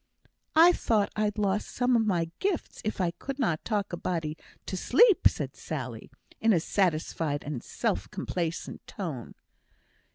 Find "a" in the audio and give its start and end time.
3.93-3.97, 6.53-6.59